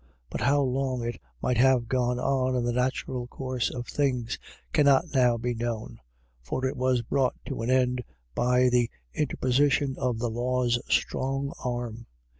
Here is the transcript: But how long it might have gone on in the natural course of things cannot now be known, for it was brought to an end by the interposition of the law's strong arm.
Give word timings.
But 0.31 0.41
how 0.41 0.61
long 0.63 1.03
it 1.03 1.21
might 1.43 1.57
have 1.59 1.87
gone 1.87 2.17
on 2.17 2.55
in 2.55 2.63
the 2.63 2.73
natural 2.73 3.27
course 3.27 3.69
of 3.69 3.85
things 3.85 4.39
cannot 4.73 5.13
now 5.13 5.37
be 5.37 5.53
known, 5.53 5.99
for 6.41 6.65
it 6.65 6.75
was 6.75 7.03
brought 7.03 7.35
to 7.45 7.61
an 7.61 7.69
end 7.69 8.03
by 8.33 8.67
the 8.69 8.89
interposition 9.13 9.95
of 9.99 10.17
the 10.17 10.31
law's 10.31 10.79
strong 10.91 11.51
arm. 11.63 12.07